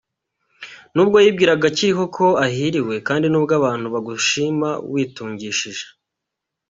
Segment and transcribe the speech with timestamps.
[0.93, 5.85] Nubwo yibwiraga akiriho ko ahiriwe, Kandi nubwo abantu bagushima witungishije